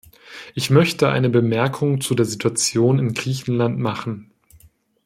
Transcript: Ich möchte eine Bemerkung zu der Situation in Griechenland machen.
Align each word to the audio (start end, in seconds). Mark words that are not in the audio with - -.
Ich 0.55 0.71
möchte 0.71 1.09
eine 1.09 1.29
Bemerkung 1.29 2.01
zu 2.01 2.15
der 2.15 2.25
Situation 2.25 2.97
in 2.97 3.13
Griechenland 3.13 3.77
machen. 3.77 4.31